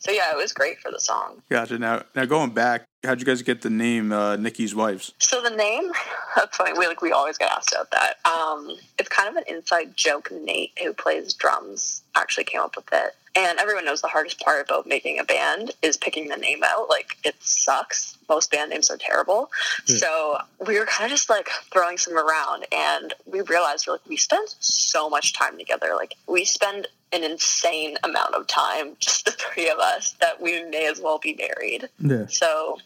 So 0.00 0.10
yeah, 0.10 0.32
it 0.32 0.36
was 0.36 0.52
great 0.52 0.80
for 0.80 0.90
the 0.90 0.98
song. 0.98 1.42
Gotcha. 1.48 1.78
Now, 1.78 2.02
now 2.16 2.24
going 2.24 2.50
back, 2.50 2.84
how'd 3.04 3.20
you 3.20 3.26
guys 3.26 3.42
get 3.42 3.62
the 3.62 3.70
name 3.70 4.12
uh, 4.12 4.36
Nikki's 4.36 4.74
Wives? 4.74 5.12
So 5.18 5.42
the 5.42 5.50
name, 5.50 5.90
that's 6.36 6.56
funny. 6.56 6.78
We 6.78 6.86
like 6.86 7.02
we 7.02 7.12
always 7.12 7.38
get 7.38 7.50
asked 7.50 7.72
about 7.72 7.90
that. 7.90 8.18
Um, 8.28 8.76
it's 8.98 9.08
kind 9.08 9.28
of 9.28 9.36
an 9.36 9.44
inside 9.48 9.96
joke. 9.96 10.30
Nate, 10.30 10.72
who 10.82 10.92
plays 10.92 11.32
drums, 11.34 12.02
actually 12.14 12.44
came 12.44 12.60
up 12.60 12.76
with 12.76 12.88
it. 12.92 13.14
And 13.34 13.58
everyone 13.58 13.86
knows 13.86 14.02
the 14.02 14.08
hardest 14.08 14.40
part 14.40 14.68
about 14.68 14.86
making 14.86 15.18
a 15.18 15.24
band 15.24 15.72
is 15.80 15.96
picking 15.96 16.28
the 16.28 16.36
name 16.36 16.62
out. 16.62 16.90
Like 16.90 17.16
it 17.24 17.34
sucks. 17.40 18.18
Most 18.28 18.50
band 18.50 18.70
names 18.70 18.90
are 18.90 18.98
terrible. 18.98 19.50
So 19.84 20.38
we 20.66 20.78
were 20.78 20.86
kind 20.86 21.10
of 21.10 21.16
just 21.16 21.30
like 21.30 21.48
throwing 21.72 21.98
some 21.98 22.16
around, 22.16 22.66
and 22.72 23.14
we 23.26 23.40
realized 23.42 23.86
we're 23.86 23.94
like 23.94 24.06
we 24.08 24.16
spend 24.16 24.54
so 24.60 25.08
much 25.08 25.32
time 25.32 25.58
together. 25.58 25.92
Like 25.96 26.14
we 26.26 26.44
spend 26.44 26.88
an 27.12 27.24
insane 27.24 27.96
amount 28.04 28.34
of 28.34 28.46
time, 28.46 28.96
just 29.00 29.24
the 29.24 29.32
three 29.32 29.68
of 29.68 29.78
us, 29.78 30.12
that 30.20 30.40
we 30.40 30.64
may 30.64 30.86
as 30.86 31.00
well 31.00 31.18
be 31.18 31.34
married. 31.34 31.88
Yeah. 31.98 32.26
So 32.26 32.78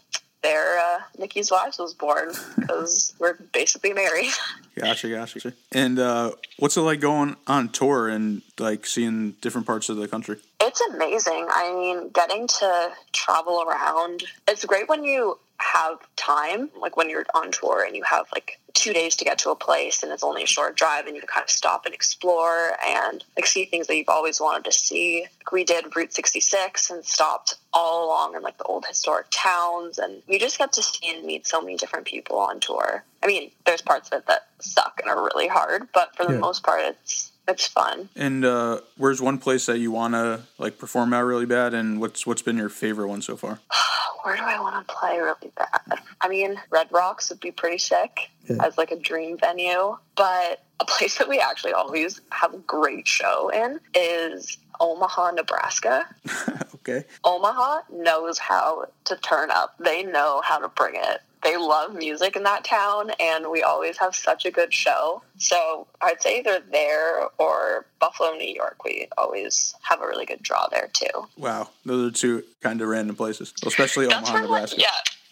there, 0.42 0.78
uh, 0.78 1.00
Nikki's 1.18 1.50
Wives 1.50 1.78
was 1.78 1.94
born 1.94 2.32
because 2.58 3.14
we're 3.18 3.34
basically 3.52 3.92
married. 3.92 4.30
Gotcha, 4.78 5.08
gotcha. 5.08 5.52
And 5.72 5.98
uh, 5.98 6.32
what's 6.58 6.76
it 6.76 6.82
like 6.82 7.00
going 7.00 7.36
on 7.46 7.70
tour 7.70 8.08
and 8.08 8.42
like 8.58 8.86
seeing 8.86 9.32
different 9.40 9.66
parts 9.66 9.88
of 9.88 9.96
the 9.96 10.06
country? 10.06 10.36
It's 10.60 10.80
amazing. 10.92 11.48
I 11.50 11.72
mean, 11.72 12.10
getting 12.10 12.46
to 12.46 12.92
travel 13.12 13.64
around. 13.66 14.24
It's 14.46 14.64
great 14.64 14.88
when 14.88 15.02
you 15.02 15.38
have 15.58 15.98
time, 16.16 16.70
like 16.78 16.96
when 16.96 17.08
you're 17.10 17.24
on 17.34 17.50
tour 17.50 17.82
and 17.84 17.96
you 17.96 18.04
have 18.04 18.26
like 18.32 18.60
two 18.76 18.92
days 18.92 19.16
to 19.16 19.24
get 19.24 19.38
to 19.38 19.50
a 19.50 19.56
place 19.56 20.02
and 20.02 20.12
it's 20.12 20.22
only 20.22 20.42
a 20.42 20.46
short 20.46 20.76
drive 20.76 21.06
and 21.06 21.14
you 21.16 21.20
can 21.22 21.28
kind 21.28 21.42
of 21.44 21.50
stop 21.50 21.86
and 21.86 21.94
explore 21.94 22.72
and 22.86 23.24
like 23.36 23.46
see 23.46 23.64
things 23.64 23.86
that 23.86 23.96
you've 23.96 24.08
always 24.08 24.40
wanted 24.40 24.64
to 24.64 24.72
see. 24.72 25.22
Like, 25.40 25.50
we 25.52 25.64
did 25.64 25.96
Route 25.96 26.12
66 26.12 26.90
and 26.90 27.04
stopped 27.04 27.56
all 27.72 28.06
along 28.06 28.36
in 28.36 28.42
like 28.42 28.58
the 28.58 28.64
old 28.64 28.84
historic 28.86 29.26
towns 29.30 29.98
and 29.98 30.22
you 30.28 30.38
just 30.38 30.58
get 30.58 30.72
to 30.74 30.82
see 30.82 31.08
and 31.10 31.24
meet 31.24 31.46
so 31.46 31.60
many 31.60 31.76
different 31.76 32.06
people 32.06 32.38
on 32.38 32.60
tour. 32.60 33.02
I 33.22 33.26
mean, 33.26 33.50
there's 33.64 33.82
parts 33.82 34.10
of 34.10 34.18
it 34.20 34.26
that 34.26 34.46
suck 34.60 35.00
and 35.02 35.10
are 35.10 35.24
really 35.24 35.48
hard, 35.48 35.88
but 35.92 36.14
for 36.14 36.24
the 36.26 36.32
Yeah. 36.32 36.38
most 36.38 36.62
part, 36.62 36.80
it's 36.82 37.32
it's 37.48 37.68
fun. 37.68 38.08
And 38.16 38.44
uh, 38.44 38.80
where's 38.96 39.22
one 39.22 39.38
place 39.38 39.66
that 39.66 39.78
you 39.78 39.92
wanna 39.92 40.46
like 40.58 40.78
perform 40.78 41.12
out 41.14 41.22
really 41.22 41.46
bad? 41.46 41.74
And 41.74 42.00
what's 42.00 42.26
what's 42.26 42.42
been 42.42 42.56
your 42.56 42.68
favorite 42.68 43.08
one 43.08 43.22
so 43.22 43.36
far? 43.36 43.60
Where 44.26 44.34
do 44.34 44.42
I 44.42 44.60
want 44.60 44.88
to 44.88 44.92
play 44.92 45.20
really 45.20 45.52
bad? 45.56 46.00
I 46.20 46.28
mean, 46.28 46.60
Red 46.70 46.88
Rocks 46.90 47.30
would 47.30 47.38
be 47.38 47.52
pretty 47.52 47.78
sick 47.78 48.28
as 48.58 48.76
like 48.76 48.90
a 48.90 48.98
dream 48.98 49.38
venue, 49.38 49.96
but 50.16 50.64
a 50.80 50.84
place 50.84 51.18
that 51.18 51.28
we 51.28 51.38
actually 51.38 51.72
always 51.74 52.20
have 52.32 52.52
a 52.52 52.58
great 52.58 53.06
show 53.06 53.50
in 53.50 53.78
is 53.94 54.58
Omaha, 54.80 55.30
Nebraska. 55.30 56.08
okay. 56.74 57.04
Omaha 57.22 57.82
knows 57.92 58.40
how 58.40 58.86
to 59.04 59.16
turn 59.18 59.52
up. 59.52 59.76
They 59.78 60.02
know 60.02 60.40
how 60.44 60.58
to 60.58 60.66
bring 60.70 60.96
it. 60.96 61.20
They 61.46 61.56
love 61.56 61.94
music 61.94 62.34
in 62.34 62.42
that 62.42 62.64
town, 62.64 63.12
and 63.20 63.52
we 63.52 63.62
always 63.62 63.96
have 63.98 64.16
such 64.16 64.44
a 64.46 64.50
good 64.50 64.74
show. 64.74 65.22
So 65.38 65.86
I'd 66.02 66.20
say 66.20 66.40
either 66.40 66.60
there 66.72 67.28
or 67.38 67.86
Buffalo, 68.00 68.32
New 68.32 68.52
York. 68.52 68.82
We 68.84 69.06
always 69.16 69.72
have 69.82 70.02
a 70.02 70.08
really 70.08 70.26
good 70.26 70.42
draw 70.42 70.66
there 70.66 70.90
too. 70.92 71.28
Wow, 71.36 71.70
those 71.84 72.10
are 72.10 72.12
two 72.12 72.42
kind 72.62 72.80
of 72.82 72.88
random 72.88 73.14
places, 73.14 73.54
especially 73.64 74.08
That's 74.08 74.28
Omaha, 74.28 74.32
where, 74.32 74.60
like, 74.60 74.72
Nebraska. 74.72 74.80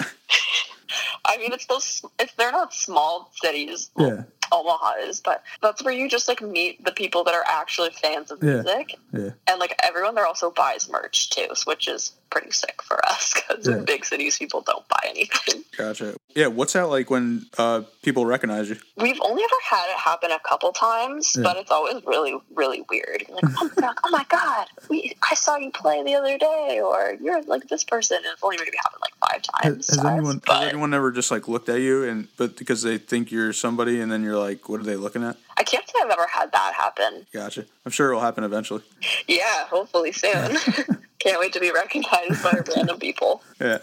yeah. 0.01 0.07
I 1.25 1.37
mean, 1.39 1.53
it's 1.53 1.67
those. 1.67 2.05
It's 2.21 2.33
they're 2.35 2.53
not 2.53 2.73
small 2.73 3.33
cities. 3.43 3.91
Yeah. 3.99 4.23
Omaha 4.53 4.95
is, 5.03 5.21
but 5.21 5.43
that's 5.63 5.83
where 5.83 5.95
you 5.95 6.09
just 6.09 6.29
like 6.29 6.41
meet 6.43 6.85
the 6.85 6.93
people 6.93 7.25
that 7.25 7.35
are 7.35 7.45
actually 7.47 7.91
fans 7.91 8.31
of 8.31 8.43
Yeah. 8.43 8.63
music. 8.63 8.97
Yeah. 9.13 9.31
And 9.47 9.61
like 9.61 9.75
everyone 9.83 10.15
there 10.15 10.27
also 10.27 10.51
buys 10.51 10.89
merch 10.89 11.31
too, 11.31 11.49
which 11.67 11.89
is 11.89 12.13
pretty 12.31 12.51
sick 12.51 12.83
for 12.83 13.05
us 13.07 13.33
because 13.35 13.67
Yeah. 13.67 13.77
in 13.79 13.85
big 13.85 14.05
cities 14.05 14.39
people 14.39 14.61
don't 14.63 14.87
buy 14.89 15.01
anything. 15.09 15.65
Gotcha. 15.77 16.17
Yeah. 16.35 16.49
What's 16.49 16.73
that 16.73 16.89
like 16.89 17.11
when 17.11 17.47
uh, 17.59 17.83
people 18.03 18.27
recognize 18.27 18.69
you? 18.71 18.77
We've 18.97 19.21
only 19.23 19.43
ever 19.43 19.55
had 19.71 19.89
it 19.91 19.97
happen 19.97 20.31
a 20.33 20.41
couple 20.41 20.73
times, 20.73 21.33
Yeah. 21.37 21.43
but 21.45 21.57
it's 21.57 21.71
always 21.71 22.03
really, 22.05 22.37
really 22.55 22.85
weird. 22.91 23.25
You're 23.29 23.37
like, 23.37 23.55
oh 23.61 23.71
my 23.77 23.81
god, 23.81 23.95
oh 24.05 24.11
my 24.11 24.25
god, 24.29 24.67
we, 24.89 25.04
I 25.35 25.37
saw 25.37 25.57
you 25.57 25.73
play 25.73 26.01
the 26.05 26.15
other 26.15 26.39
day, 26.39 26.81
or 26.81 27.17
you're 27.21 27.43
like 27.43 27.67
this 27.67 27.83
person. 27.83 28.19
And 28.19 28.27
it's 28.27 28.43
only 28.45 28.57
maybe 28.57 28.77
happened 28.77 29.03
like 29.03 29.17
five 29.17 29.43
times. 29.43 29.89
Has, 29.89 29.97
has 29.97 30.05
anyone 30.05 30.41
but 30.47 30.61
has 30.61 30.69
anyone 30.69 30.95
ever 30.95 31.11
just 31.11 31.33
like 31.33 31.49
looked 31.49 31.69
at 31.69 31.81
you 31.81 32.05
and 32.05 32.29
but 32.37 32.57
because 32.57 32.83
they 32.83 32.99
think 32.99 33.33
you're 33.33 33.53
somebody 33.53 34.01
and 34.01 34.13
then 34.13 34.23
you're 34.23 34.39
like, 34.39 34.69
what 34.69 34.79
are 34.79 34.85
they 34.85 34.95
looking 34.95 35.25
at? 35.25 35.37
I 35.57 35.65
can't 35.65 35.85
say 35.89 35.95
I've 36.05 36.11
ever 36.13 36.29
had 36.29 36.53
that 36.53 36.75
happen. 36.75 37.27
Gotcha. 37.33 37.65
I'm 37.85 37.91
sure 37.91 38.11
it'll 38.11 38.21
happen 38.21 38.45
eventually. 38.45 38.83
Yeah, 39.27 39.67
hopefully 39.67 40.13
soon. 40.13 40.57
can't 41.19 41.41
wait 41.41 41.53
to 41.55 41.61
be 41.61 41.73
recognized 41.73 42.41
by 42.45 42.61
random 42.77 43.01
people. 43.01 43.43
Yeah. 43.61 43.79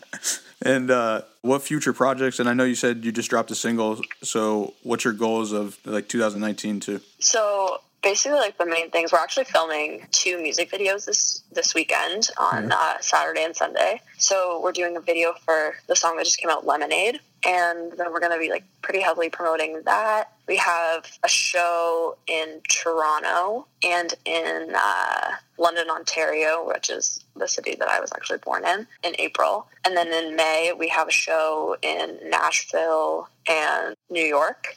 and 0.62 0.90
uh, 0.90 1.22
what 1.40 1.62
future 1.62 1.94
projects? 1.94 2.38
And 2.38 2.50
I 2.50 2.52
know 2.52 2.64
you 2.64 2.74
said 2.74 3.02
you 3.02 3.12
just 3.12 3.30
dropped 3.30 3.50
a 3.50 3.54
single. 3.54 4.02
So 4.22 4.74
what's 4.82 5.04
your 5.04 5.14
goals 5.14 5.52
of 5.52 5.78
like 5.86 6.08
2019 6.08 6.80
too? 6.80 7.00
So 7.18 7.80
basically, 8.02 8.38
like 8.38 8.58
the 8.58 8.66
main 8.66 8.90
things, 8.90 9.12
we're 9.12 9.18
actually 9.18 9.44
filming 9.44 10.06
two 10.10 10.40
music 10.40 10.70
videos 10.70 11.06
this 11.06 11.42
this 11.52 11.74
weekend 11.74 12.28
on 12.38 12.72
uh, 12.72 12.98
Saturday 13.00 13.44
and 13.44 13.54
Sunday. 13.54 14.00
So 14.18 14.60
we're 14.62 14.72
doing 14.72 14.96
a 14.96 15.00
video 15.00 15.34
for 15.44 15.74
the 15.86 15.96
song 15.96 16.16
that 16.16 16.24
just 16.24 16.38
came 16.38 16.50
out, 16.50 16.66
Lemonade, 16.66 17.20
and 17.44 17.92
then 17.92 18.12
we're 18.12 18.20
going 18.20 18.32
to 18.32 18.38
be 18.38 18.50
like 18.50 18.64
pretty 18.82 19.00
heavily 19.00 19.28
promoting 19.30 19.82
that. 19.84 20.32
We 20.48 20.56
have 20.56 21.06
a 21.24 21.28
show 21.28 22.16
in 22.26 22.60
Toronto 22.68 23.66
and 23.84 24.14
in 24.24 24.72
uh, 24.74 25.30
London, 25.58 25.88
Ontario, 25.90 26.66
which 26.66 26.90
is 26.90 27.24
the 27.36 27.48
city 27.48 27.76
that 27.78 27.88
I 27.88 28.00
was 28.00 28.10
actually 28.14 28.38
born 28.38 28.64
in, 28.66 28.86
in 29.04 29.14
April. 29.18 29.68
And 29.84 29.96
then 29.96 30.08
in 30.12 30.36
May, 30.36 30.72
we 30.76 30.88
have 30.88 31.08
a 31.08 31.12
show 31.12 31.76
in 31.82 32.18
Nashville 32.28 33.28
and 33.48 33.94
New 34.10 34.24
York. 34.24 34.76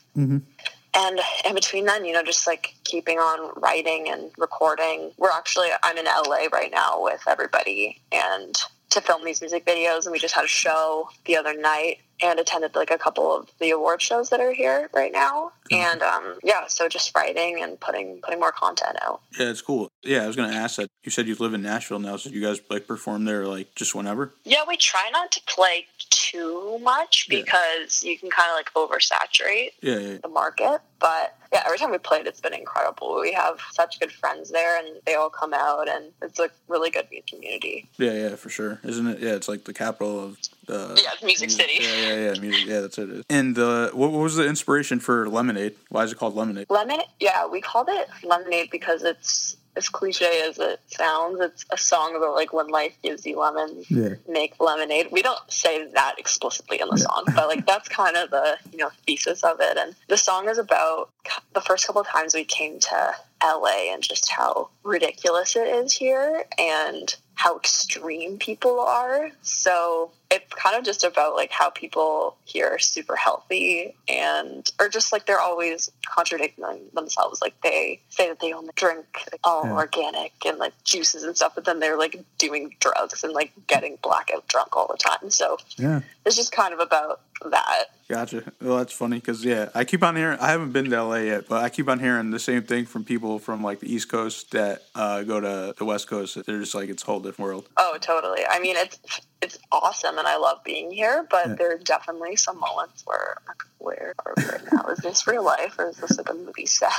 And 0.95 1.19
in 1.45 1.53
between 1.53 1.85
then, 1.85 2.05
you 2.05 2.13
know, 2.13 2.23
just 2.23 2.47
like 2.47 2.73
keeping 2.83 3.17
on 3.17 3.51
writing 3.61 4.09
and 4.09 4.31
recording. 4.37 5.11
We're 5.17 5.31
actually, 5.31 5.67
I'm 5.83 5.97
in 5.97 6.05
LA 6.05 6.47
right 6.51 6.71
now 6.71 7.03
with 7.03 7.23
everybody 7.27 8.01
and 8.11 8.55
to 8.91 9.01
film 9.01 9.25
these 9.25 9.41
music 9.41 9.65
videos. 9.65 10.05
And 10.05 10.11
we 10.11 10.19
just 10.19 10.35
had 10.35 10.45
a 10.45 10.49
show 10.49 11.09
the 11.25 11.35
other 11.35 11.53
night 11.53 11.97
and 12.21 12.39
attended 12.39 12.75
like 12.75 12.91
a 12.91 12.97
couple 12.97 13.35
of 13.35 13.49
the 13.59 13.71
award 13.71 14.01
shows 14.01 14.29
that 14.29 14.39
are 14.39 14.53
here 14.53 14.89
right 14.93 15.11
now. 15.11 15.51
And 15.71 16.01
um, 16.01 16.35
yeah, 16.43 16.67
so 16.67 16.87
just 16.87 17.15
writing 17.15 17.61
and 17.61 17.79
putting 17.79 18.21
putting 18.21 18.39
more 18.39 18.51
content 18.51 18.97
out. 19.01 19.21
Yeah, 19.37 19.49
it's 19.49 19.61
cool. 19.61 19.89
Yeah, 20.03 20.23
I 20.23 20.27
was 20.27 20.35
gonna 20.35 20.53
ask 20.53 20.77
that. 20.77 20.89
You 21.03 21.11
said 21.11 21.27
you 21.27 21.35
live 21.35 21.53
in 21.53 21.61
Nashville 21.61 21.99
now, 21.99 22.17
so 22.17 22.29
you 22.29 22.41
guys 22.41 22.61
like 22.69 22.87
perform 22.87 23.25
there 23.25 23.45
like 23.45 23.75
just 23.75 23.95
whenever. 23.95 24.31
Yeah, 24.43 24.63
we 24.67 24.77
try 24.77 25.09
not 25.11 25.31
to 25.33 25.41
play 25.45 25.87
too 26.09 26.79
much 26.79 27.27
Yeah. 27.29 27.39
because 27.41 28.03
you 28.03 28.17
can 28.17 28.29
kind 28.29 28.49
of 28.51 28.55
like 28.55 28.73
oversaturate 28.73 29.71
Yeah, 29.81 29.97
yeah, 29.97 30.17
the 30.21 30.27
market. 30.27 30.79
But 30.99 31.35
yeah, 31.53 31.63
every 31.65 31.77
time 31.77 31.91
we 31.91 31.97
played, 31.97 32.25
it's 32.25 32.41
been 32.41 32.53
incredible. 32.53 33.19
We 33.21 33.33
have 33.33 33.59
such 33.71 33.99
good 33.99 34.11
friends 34.11 34.49
there, 34.51 34.77
and 34.79 34.87
they 35.05 35.15
all 35.15 35.29
come 35.29 35.53
out, 35.53 35.87
and 35.87 36.05
it's 36.21 36.39
a 36.39 36.49
really 36.67 36.89
good 36.89 37.07
community. 37.29 37.89
yeah, 37.97 38.13
yeah, 38.13 38.35
for 38.35 38.49
sure. 38.49 38.79
Isn't 38.83 39.07
it? 39.07 39.19
Yeah, 39.19 39.35
it's 39.35 39.47
like 39.47 39.65
the 39.65 39.73
capital 39.73 40.23
of 40.23 40.37
the. 40.67 40.99
Yeah, 41.03 41.11
Music 41.25 41.51
City. 41.51 41.73
Yeah, 41.79 41.95
yeah, 41.95 42.31
yeah, 42.33 42.39
music. 42.39 42.65
Yeah, 42.65 42.79
that's 42.81 42.97
what 42.97 43.09
it 43.09 43.15
is. 43.17 43.25
And 43.29 43.57
uh, 43.59 43.91
what, 43.91 44.11
what 44.11 44.21
was 44.21 44.35
the 44.35 44.47
inspiration 44.47 44.99
for 44.99 45.27
Lemonade? 45.29 45.75
Why 45.89 46.03
is 46.03 46.11
it 46.11 46.17
called 46.17 46.35
Lemonade? 46.35 46.67
Lemon, 46.69 47.01
yeah, 47.19 47.45
we 47.45 47.61
called 47.61 47.87
it 47.89 48.07
lemonade 48.23 48.69
because 48.71 49.03
it's 49.03 49.57
as 49.75 49.89
cliche 49.89 50.41
as 50.47 50.57
it 50.59 50.79
sounds. 50.87 51.39
It's 51.39 51.65
a 51.71 51.77
song 51.77 52.15
about 52.15 52.35
like 52.35 52.53
when 52.53 52.67
life 52.67 52.95
gives 53.03 53.25
you 53.25 53.39
lemons, 53.39 53.89
Yeah. 53.89 54.15
make 54.27 54.59
lemonade. 54.59 55.09
We 55.11 55.21
don't 55.21 55.39
say 55.51 55.85
that 55.91 56.15
explicitly 56.17 56.79
in 56.81 56.87
the 56.89 56.97
song, 56.97 57.23
but 57.35 57.47
like 57.47 57.65
that's 57.65 57.87
kind 57.89 58.15
of 58.15 58.29
the 58.31 58.57
you 58.71 58.77
know 58.77 58.91
thesis 59.05 59.43
of 59.43 59.57
it. 59.59 59.77
And 59.77 59.95
the 60.07 60.17
song 60.17 60.47
is 60.49 60.57
about 60.57 61.09
the 61.53 61.61
first 61.61 61.85
couple 61.85 62.01
of 62.01 62.07
times 62.07 62.33
we 62.33 62.43
came 62.45 62.79
to 62.79 63.15
LA 63.43 63.91
and 63.93 64.01
just 64.01 64.31
how 64.31 64.69
ridiculous 64.83 65.55
it 65.55 65.67
is 65.67 65.93
here 65.93 66.45
and 66.57 67.15
how 67.35 67.57
extreme 67.57 68.37
people 68.37 68.79
are. 68.79 69.29
So 69.41 70.11
it's 70.31 70.51
kind 70.55 70.75
of 70.77 70.83
just 70.83 71.03
about 71.03 71.35
like 71.35 71.51
how 71.51 71.69
people 71.69 72.35
here 72.45 72.67
are 72.67 72.79
super 72.79 73.15
healthy 73.15 73.95
and 74.07 74.69
or 74.79 74.89
just 74.89 75.11
like 75.13 75.25
they're 75.25 75.39
always 75.39 75.91
contradicting 76.07 76.65
themselves. 76.93 77.41
Like 77.41 77.53
they 77.61 78.01
say 78.09 78.27
that 78.29 78.39
they 78.39 78.51
only 78.53 78.71
drink 78.75 79.05
like, 79.31 79.39
all 79.43 79.65
Yeah. 79.65 79.73
organic 79.73 80.33
and 80.45 80.57
like 80.57 80.73
juices 80.83 81.23
and 81.23 81.35
stuff, 81.35 81.53
but 81.55 81.65
then 81.65 81.79
they're 81.79 81.97
like 81.97 82.23
doing 82.37 82.75
drugs 82.79 83.23
and 83.23 83.33
like 83.33 83.51
getting 83.67 83.97
blackout 84.01 84.47
drunk 84.47 84.75
all 84.75 84.87
the 84.87 84.97
time. 84.97 85.29
So 85.29 85.57
Yeah. 85.77 86.01
it's 86.25 86.35
just 86.35 86.51
kind 86.51 86.73
of 86.73 86.79
about 86.79 87.21
that. 87.51 87.85
Gotcha. 88.07 88.43
Well, 88.61 88.77
that's 88.77 88.93
funny 88.93 89.17
because 89.17 89.43
yeah, 89.43 89.69
I 89.73 89.83
keep 89.83 90.03
on 90.03 90.15
hearing. 90.15 90.37
I 90.39 90.49
haven't 90.51 90.71
been 90.71 90.89
to 90.89 91.03
LA 91.03 91.15
yet, 91.17 91.47
but 91.49 91.63
I 91.63 91.69
keep 91.69 91.89
on 91.89 91.99
hearing 91.99 92.29
the 92.29 92.39
same 92.39 92.61
thing 92.63 92.85
from 92.85 93.03
people 93.03 93.39
from 93.39 93.63
like 93.63 93.79
the 93.79 93.91
East 93.91 94.09
Coast 94.09 94.51
that 94.51 94.83
uh, 94.93 95.23
go 95.23 95.39
to 95.39 95.73
the 95.75 95.85
West 95.85 96.07
Coast. 96.07 96.37
They're 96.45 96.59
just 96.59 96.75
like 96.75 96.89
it's 96.89 97.01
a 97.01 97.05
whole 97.07 97.19
different 97.19 97.47
world. 97.49 97.67
Oh, 97.77 97.97
totally. 97.99 98.41
I 98.47 98.59
mean, 98.59 98.75
it's 98.77 98.99
it's 99.45 99.57
awesome, 99.71 100.17
and 100.17 100.27
I 100.27 100.37
love 100.37 100.63
being 100.63 100.91
here. 100.91 101.25
But 101.29 101.47
Yeah. 101.47 101.55
there 101.55 101.71
are 101.73 101.77
definitely 101.77 102.35
some 102.35 102.59
moments 102.59 103.03
where, 103.05 103.37
I'm 103.37 103.45
like, 103.47 103.63
where 103.77 104.13
are 104.25 104.33
we 104.35 104.43
right 104.43 104.73
now? 104.73 104.85
Is 104.91 104.99
this 104.99 105.25
real 105.27 105.43
life, 105.43 105.75
or 105.79 105.89
is 105.89 105.97
this 105.97 106.17
like 106.17 106.29
a 106.29 106.33
movie 106.33 106.65
set? 106.65 106.91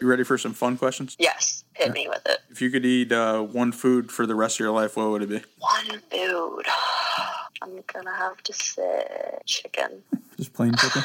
You 0.00 0.06
ready 0.06 0.24
for 0.24 0.36
some 0.36 0.52
fun 0.52 0.76
questions? 0.76 1.16
yes, 1.18 1.64
hit 1.74 1.92
me 1.92 2.06
with 2.08 2.26
it. 2.26 2.38
If 2.50 2.60
you 2.60 2.70
could 2.70 2.84
eat 2.84 3.10
uh, 3.12 3.40
one 3.42 3.72
food 3.72 4.12
for 4.12 4.26
the 4.26 4.34
rest 4.34 4.56
of 4.56 4.60
your 4.60 4.72
life, 4.72 4.96
what 4.96 5.08
would 5.10 5.22
it 5.22 5.28
be? 5.30 5.42
One 5.58 6.00
food. 6.10 6.66
I'm 7.62 7.82
gonna 7.92 8.14
have 8.14 8.40
to 8.44 8.52
say 8.52 9.38
chicken, 9.46 10.02
Just 10.36 10.52
plain 10.52 10.74
chicken. 10.76 11.02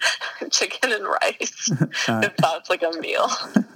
chicken 0.50 0.92
and 0.92 1.04
rice. 1.04 1.70
if 2.08 2.36
that's 2.36 2.70
like 2.70 2.82
a 2.82 2.92
meal. 2.98 3.28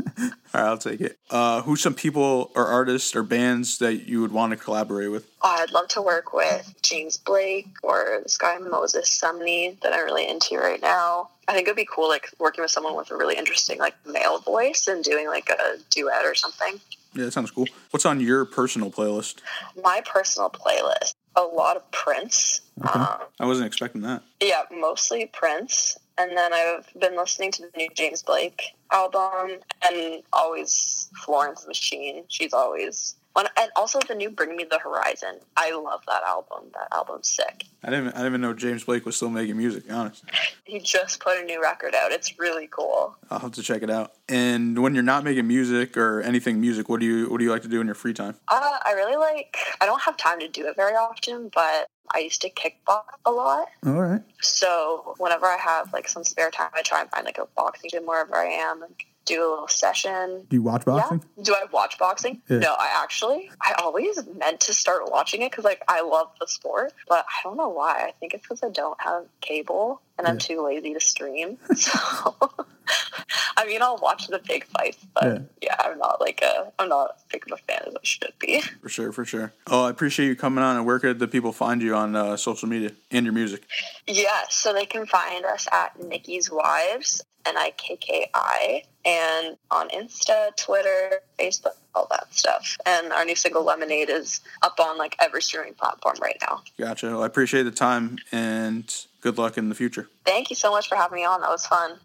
All 0.57 0.63
right, 0.63 0.69
I'll 0.71 0.79
take 0.79 1.03
it. 1.03 1.19
Uh, 1.29 1.61
who's 1.61 1.83
some 1.83 1.93
people 1.93 2.51
or 2.55 2.67
artists 2.67 3.15
or 3.15 3.23
bands 3.23 3.77
that 3.79 4.09
you 4.09 4.23
would 4.23 4.33
want 4.33 4.53
to 4.53 4.57
collaborate 4.57 5.11
with? 5.11 5.29
Oh, 5.43 5.55
I'd 5.59 5.71
love 5.71 5.89
to 5.89 6.01
work 6.01 6.33
with 6.33 6.75
James 6.81 7.19
Blake 7.19 7.69
or 7.83 8.21
this 8.23 8.39
guy 8.39 8.57
Moses 8.57 9.21
Sumney 9.23 9.79
that 9.81 9.93
I'm 9.93 10.07
really 10.07 10.27
into 10.27 10.57
right 10.57 10.81
now. 10.81 11.29
I 11.47 11.53
think 11.53 11.67
it'd 11.67 11.77
be 11.77 11.85
cool, 11.85 12.09
like 12.09 12.31
working 12.39 12.63
with 12.63 12.71
someone 12.71 12.97
with 12.97 13.11
a 13.11 13.17
really 13.17 13.37
interesting 13.37 13.79
like 13.79 13.97
male 14.07 14.39
voice 14.39 14.89
and 14.89 15.05
doing 15.05 15.27
like 15.27 15.51
a 15.51 15.77
duet 15.91 16.25
or 16.25 16.35
something. 16.35 16.81
Yeah, 17.13 17.25
that 17.27 17.33
sounds 17.33 17.51
cool. 17.51 17.67
What's 17.91 18.07
on 18.07 18.21
your 18.21 18.47
personal 18.47 18.91
playlist? 18.91 19.41
My 19.83 20.01
personal 20.07 20.49
playlist, 20.49 21.17
a 21.37 21.43
lot 21.43 21.77
of 21.77 21.91
Prince. 21.91 22.63
Um, 22.83 23.19
I 23.41 23.47
wasn't 23.47 23.67
expecting 23.67 24.03
that. 24.03 24.23
yeah, 24.41 24.63
mostly 24.73 25.27
Prince. 25.33 25.99
And 26.19 26.37
then 26.37 26.53
I've 26.55 26.89
been 26.99 27.15
listening 27.17 27.53
to 27.53 27.63
the 27.63 27.71
new 27.77 27.89
James 27.95 28.23
Blake 28.23 28.75
album 28.91 29.59
and 29.85 30.23
always 30.33 31.11
Florence 31.25 31.67
Machine. 31.67 32.25
She's 32.29 32.55
always 32.55 33.17
one. 33.19 33.26
And 33.37 33.71
also 33.77 33.99
the 34.01 34.15
new 34.15 34.31
Bring 34.31 34.57
Me 34.57 34.65
the 34.65 34.79
Horizon. 34.79 35.41
I 35.57 35.73
love 35.73 36.01
that 36.09 36.23
album. 36.23 36.71
That 36.75 36.89
album's 36.93 37.29
sick. 37.29 37.65
I 37.83 37.91
didn't. 37.91 38.09
I 38.09 38.19
didn't 38.19 38.27
even 38.27 38.41
know 38.41 38.55
James 38.55 38.85
Blake 38.85 39.05
was 39.05 39.17
still 39.17 39.31
making 39.31 39.57
music. 39.57 39.85
Honest, 39.91 40.25
He 40.65 40.81
just 40.81 41.21
put 41.21 41.39
a 41.39 41.45
new 41.45 41.61
record 41.63 41.95
out. 41.95 42.13
It's 42.13 42.39
really 42.39 42.67
cool. 42.67 43.17
I'll 43.31 43.39
have 43.39 43.53
to 43.53 43.63
check 43.63 43.83
it 43.83 43.91
out. 43.91 44.13
And 44.29 44.83
when 44.83 44.95
you're 44.95 45.03
not 45.03 45.25
making 45.25 45.47
music 45.47 45.97
or 45.97 46.23
anything 46.23 46.61
music, 46.61 46.89
what 46.89 47.01
do 47.01 47.07
you 47.07 47.31
what 47.31 47.39
do 47.39 47.45
you 47.45 47.51
like 47.51 47.63
to 47.63 47.69
do 47.69 47.81
in 47.81 47.87
your 47.87 47.95
free 47.95 48.15
time? 48.15 48.37
Uh, 48.49 48.79
I 48.85 48.93
really 48.93 49.17
like, 49.17 49.57
I 49.81 49.87
don't 49.87 50.03
have 50.03 50.17
time 50.17 50.41
to 50.41 50.49
do 50.49 50.67
it 50.67 50.77
very 50.77 50.95
often, 50.95 51.51
but 51.55 51.89
I 52.15 52.19
used 52.21 52.41
to 52.43 52.51
kickbox 52.51 53.05
a 53.25 53.31
lot. 53.31 53.69
All 53.85 53.93
right. 54.01 54.23
So 54.41 55.15
whenever 55.19 55.47
I 55.47 55.57
have 55.59 55.93
like 55.93 56.09
some 56.09 56.25
spare 56.25 56.51
time, 56.51 56.71
I 56.75 56.83
try 56.83 57.01
and 57.03 57.11
find 57.11 57.25
like 57.25 57.39
a 57.39 57.47
boxing 57.57 57.91
gym 57.91 58.07
wherever 58.07 58.37
I 58.37 58.47
am 58.47 58.83
and 58.83 58.95
do 59.27 59.41
a 59.47 59.49
little 59.51 59.69
session. 59.69 60.47
Do 60.49 60.57
you 60.57 60.63
watch 60.63 60.85
Yeah. 60.87 61.19
Do 61.43 61.55
I 61.55 61.65
watch 61.71 61.99
boxing? 61.99 62.41
Yeah. 62.49 62.59
No, 62.59 62.73
I 62.79 62.89
actually, 63.03 63.51
I 63.61 63.75
always 63.83 64.19
meant 64.39 64.61
to 64.61 64.73
start 64.73 65.11
watching 65.11 65.43
it 65.43 65.51
because 65.51 65.65
like 65.65 65.83
I 65.89 66.01
love 66.01 66.29
the 66.41 66.47
sport, 66.47 66.93
but 67.09 67.27
I 67.29 67.43
don't 67.43 67.57
know 67.57 67.69
why. 67.69 68.05
I 68.09 68.13
think 68.21 68.33
it's 68.35 68.43
because 68.43 68.63
I 68.63 68.71
don't 68.71 68.99
have 69.01 69.25
cable 69.41 70.01
and 70.17 70.27
I'm 70.27 70.35
Yeah. 70.37 70.41
too 70.41 70.65
lazy 70.65 70.95
to 70.95 71.01
stream. 71.01 71.59
So, 71.77 72.37
I 73.57 73.67
mean, 73.67 73.83
I'll 73.83 73.99
watch 73.99 74.29
the 74.29 74.39
big 74.39 74.65
fights, 74.67 74.99
but 75.15 75.25
Yeah. 75.25 75.39
yeah. 75.63 75.77
I'm 75.81 75.99
not 75.99 76.21
like 76.21 76.41
a, 76.43 76.73
I'm 76.79 76.89
not 76.89 77.17
as 77.17 77.23
big 77.33 77.43
of 77.51 77.59
a 77.59 77.63
fan 77.63 77.83
as 77.87 77.95
I 77.95 77.99
should 78.03 78.33
be. 78.39 78.61
For 78.83 78.89
sure, 78.89 79.11
for 79.13 79.25
sure. 79.25 79.53
Oh, 79.67 79.85
I 79.87 79.91
appreciate 79.91 80.27
you 80.29 80.37
coming 80.37 80.63
on. 80.63 80.77
And 80.77 80.87
where 80.87 80.99
could 81.01 81.19
the 81.19 81.27
people 81.29 81.53
find 81.53 81.83
you 81.83 81.95
on 81.97 82.15
uh, 82.15 82.37
social 82.37 82.69
media 82.69 82.93
and 83.11 83.27
your 83.27 83.33
music? 83.33 83.65
Yeah, 84.07 84.43
so 84.51 84.73
they 84.73 84.87
can 84.87 85.05
find 85.07 85.45
us 85.45 85.67
at 85.73 86.01
Nikki's 86.03 86.51
Wives 86.51 87.23
N 87.47 87.57
I 87.57 87.73
K 87.77 87.97
K 87.97 88.31
I, 88.35 88.83
and 89.05 89.57
on 89.71 89.89
Insta, 89.91 90.57
Twitter, 90.57 91.21
Facebook, 91.39 91.77
all 91.95 92.09
that 92.11 92.35
stuff. 92.35 92.77
And 92.85 93.13
our 93.13 93.25
new 93.25 93.37
single 93.37 93.65
Lemonade 93.65 94.11
is 94.11 94.41
up 94.63 94.79
on 94.81 94.99
like 94.99 95.17
every 95.21 95.43
streaming 95.43 95.75
platform 95.75 96.17
right 96.21 96.39
now. 96.43 96.63
Gotcha. 96.79 97.07
Well, 97.07 97.23
I 97.23 97.27
appreciate 97.27 97.63
the 97.63 97.71
time 97.71 98.19
and 98.33 98.93
good 99.21 99.39
luck 99.39 99.57
in 99.57 99.69
the 99.69 99.75
future. 99.75 100.09
Thank 100.25 100.51
you 100.51 100.57
so 100.57 100.71
much 100.71 100.89
for 100.89 100.97
having 100.97 101.17
me 101.17 101.25
on. 101.25 101.41
That 101.41 101.51
was 101.51 101.67
fun. 101.67 101.99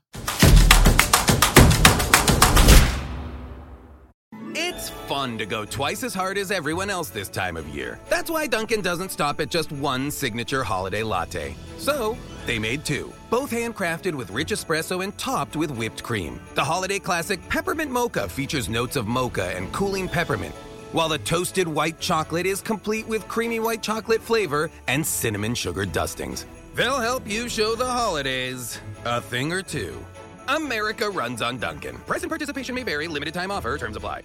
It's 4.54 4.90
fun 4.90 5.38
to 5.38 5.46
go 5.46 5.64
twice 5.66 6.04
as 6.04 6.14
hard 6.14 6.38
as 6.38 6.52
everyone 6.52 6.90
else 6.90 7.10
this 7.10 7.30
time 7.30 7.56
of 7.56 7.68
year. 7.70 8.00
That's 8.10 8.30
why 8.30 8.48
Dunkin' 8.48 8.82
doesn't 8.82 9.10
stop 9.10 9.40
at 9.40 9.50
just 9.50 9.72
one 9.72 10.12
signature 10.12 10.64
holiday 10.64 11.04
latte. 11.04 11.56
So, 11.78 12.18
they 12.46 12.60
made 12.60 12.86
two, 12.86 13.12
both 13.30 13.52
handcrafted 13.52 14.14
with 14.14 14.32
rich 14.32 14.50
espresso 14.52 15.04
and 15.04 15.18
topped 15.18 15.56
with 15.56 15.72
whipped 15.72 16.04
cream. 16.04 16.40
The 16.56 16.64
holiday 16.64 17.00
classic 17.00 17.48
Peppermint 17.50 17.92
Mocha 17.92 18.28
features 18.28 18.70
notes 18.70 18.96
of 18.96 19.08
mocha 19.08 19.56
and 19.56 19.72
cooling 19.72 20.08
peppermint, 20.08 20.56
while 20.92 21.10
the 21.10 21.20
toasted 21.20 21.68
white 21.68 22.00
chocolate 22.00 22.46
is 22.46 22.62
complete 22.62 23.08
with 23.08 23.28
creamy 23.28 23.60
white 23.60 23.82
chocolate 23.82 24.22
flavor 24.22 24.70
and 24.88 25.06
cinnamon 25.06 25.56
sugar 25.56 25.86
dustings. 25.86 26.46
They'll 26.76 27.00
help 27.00 27.28
you 27.28 27.50
show 27.50 27.76
the 27.76 27.86
holidays 27.86 28.80
a 29.06 29.22
thing 29.22 29.52
or 29.52 29.62
two. 29.62 30.04
America 30.48 31.10
runs 31.10 31.42
on 31.42 31.58
Dunkin'. 31.58 31.98
Present 32.00 32.30
participation 32.30 32.76
may 32.76 32.84
vary, 32.84 33.08
limited 33.08 33.34
time 33.34 33.52
offer, 33.52 33.78
terms 33.78 33.96
apply. 33.96 34.24